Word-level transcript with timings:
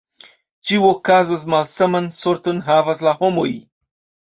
Ĉio 0.69 0.87
okazas, 0.93 1.45
malsaman 1.57 2.11
sorton 2.19 2.67
havas 2.75 3.09
la 3.11 3.19
homoj! 3.23 3.51